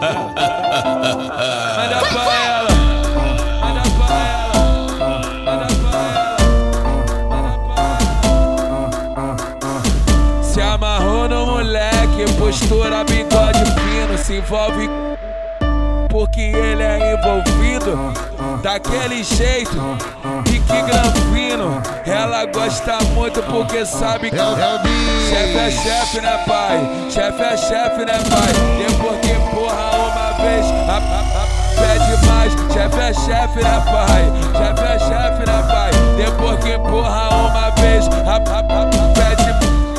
Manda 0.00 2.00
pra 2.12 2.24
ela. 2.44 2.70
Manda 3.60 3.82
pra 3.96 4.18
ela. 4.32 4.56
Manda 5.44 5.66
pra 5.90 6.00
ela. 10.18 10.42
Se 10.42 10.60
amarrou 10.60 11.28
no 11.28 11.46
moleque, 11.46 12.24
postura, 12.38 13.04
bigode 13.04 13.64
fino, 13.64 14.18
se 14.18 14.34
envolve 14.38 14.88
porque 16.08 16.40
ele 16.40 16.82
é 16.82 17.12
envolvido 17.12 18.12
daquele 18.62 19.22
jeito 19.22 19.76
e 20.46 20.58
que 20.58 20.82
granfino 20.82 21.82
ela 22.06 22.46
gosta 22.46 22.96
muito 23.14 23.42
porque 23.42 23.84
sabe 23.84 24.30
que 24.30 24.36
é 24.36 24.38
chefe 25.28 25.58
é 25.58 25.70
chefe 25.70 26.20
né 26.22 26.38
pai 26.46 26.88
chefe 27.10 27.42
é 27.42 27.56
chefe 27.58 28.04
né 28.06 28.18
pai 28.30 28.54
pede 31.00 32.26
mais. 32.26 32.52
Chefe 32.72 32.98
é 32.98 33.14
chefe, 33.14 33.62
né, 33.62 33.82
pai? 33.86 34.32
Chefe 34.56 34.82
é 34.82 34.98
chefe, 34.98 35.46
né, 35.46 35.62
pai? 35.68 35.90
Depois 36.16 36.64
que 36.64 36.72
empurra 36.74 37.28
uma 37.30 37.70
vez, 37.70 38.08
pede 39.14 39.46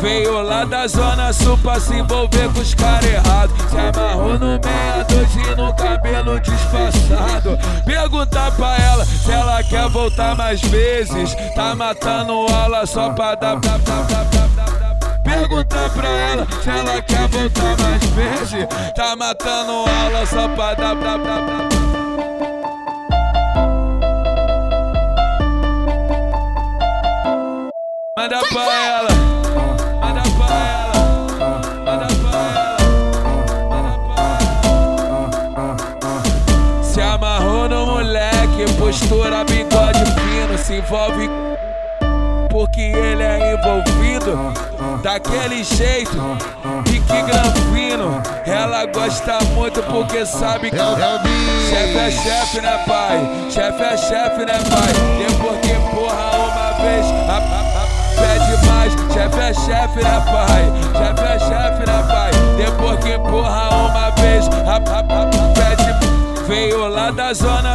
Veio 0.00 0.40
lá 0.40 0.64
da 0.64 0.86
zona 0.86 1.30
sul 1.30 1.58
pra 1.58 1.78
se 1.78 1.94
envolver 1.94 2.50
com 2.54 2.60
os 2.60 2.72
caras 2.72 3.04
errados. 3.04 3.54
Se 3.68 3.76
amarrou 3.76 4.38
no 4.38 4.46
meia 4.58 5.04
dois 5.06 5.34
e 5.36 5.54
no 5.54 5.74
cabelo 5.74 6.40
disfarçado. 6.40 7.58
Perguntar 7.84 8.50
pra 8.52 8.78
ela 8.78 9.04
se 9.04 9.30
ela 9.30 9.62
quer 9.62 9.90
voltar 9.90 10.34
mais 10.34 10.62
vezes. 10.62 11.36
Tá 11.54 11.74
matando 11.74 12.32
aula 12.32 12.86
só 12.86 13.10
pra 13.10 13.34
dar. 13.34 13.60
dar, 13.60 13.78
dar, 13.78 14.04
dar, 14.04 14.24
dar 14.24 14.39
Perguntar 15.30 15.90
pra 15.90 16.08
ela 16.08 16.46
se 16.62 16.70
ela 16.70 17.02
quer 17.02 17.28
voltar 17.28 17.76
mais 17.78 18.04
vezes. 18.06 18.66
Tá 18.94 19.14
matando 19.16 19.84
aula 19.88 20.26
só 20.26 20.48
pra 20.48 20.74
dar. 20.74 20.94
dar, 20.94 21.18
dar, 21.18 21.18
dar. 21.18 21.68
Manda 28.16 28.40
pra 28.48 28.86
ela. 28.86 29.10
postura, 38.90 39.44
bigode 39.44 40.04
fino, 40.04 40.58
se 40.58 40.74
envolve 40.74 41.30
porque 42.50 42.80
ele 42.80 43.22
é 43.22 43.54
envolvido 43.54 44.36
daquele 45.02 45.62
jeito. 45.64 46.18
Pique 46.84 47.22
granfino, 47.22 48.20
ela 48.44 48.84
gosta 48.86 49.38
muito 49.54 49.82
porque 49.84 50.26
sabe 50.26 50.70
que 50.70 50.76
chefe 51.70 51.98
é 51.98 52.10
chefe, 52.10 52.60
né, 52.60 52.84
pai? 52.86 53.30
Chefe 53.50 53.82
é 53.82 53.96
chefe, 53.96 54.44
né, 54.44 54.58
pai? 54.68 54.92
Depois 55.18 55.60
que 55.60 55.72
empurra 55.72 56.30
uma 56.36 56.72
vez, 56.82 57.06
a, 57.28 57.36
a, 57.36 57.60
a, 57.82 57.86
pede 58.20 58.66
mais. 58.66 58.92
Chefe 59.12 59.40
é 59.40 59.54
chefe, 59.54 60.02
né, 60.02 60.22
pai? 60.26 60.64
Chefe 60.98 61.09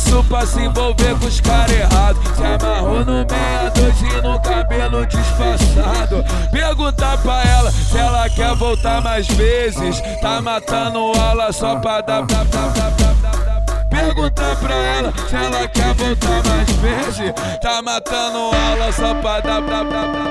sul 0.00 0.24
pra 0.24 0.46
se 0.46 0.60
envolver 0.60 1.18
com 1.18 1.26
os 1.26 1.40
caras 1.40 1.70
errados. 1.70 2.36
Se 2.36 2.44
amarrou 2.44 3.04
no 3.04 3.26
meia 3.26 3.70
dois 3.74 4.00
e 4.00 4.22
no 4.22 4.40
cabelo 4.40 5.06
disfarçado. 5.06 6.24
Perguntar 6.50 7.18
pra 7.18 7.42
ela 7.44 7.70
se 7.70 7.98
ela 7.98 8.28
quer 8.30 8.54
voltar 8.56 9.02
mais 9.02 9.26
vezes. 9.28 10.00
Tá 10.20 10.40
matando 10.40 11.12
aula 11.20 11.52
só 11.52 11.76
pra 11.76 12.00
dar. 12.00 12.24
dar, 12.26 12.44
dar, 12.46 12.70
dar 12.70 13.10
Perguntar 13.90 14.56
pra 14.56 14.74
ela 14.74 15.12
se 15.28 15.36
ela 15.36 15.68
quer 15.68 15.94
voltar 15.94 16.42
mais 16.48 16.70
vezes. 16.70 17.32
Tá 17.60 17.82
matando 17.82 18.38
aula 18.38 18.92
só 18.92 19.14
pra 19.14 19.40
dar. 19.40 19.60
dar, 19.60 19.84
dar, 19.84 20.12
dar 20.12 20.29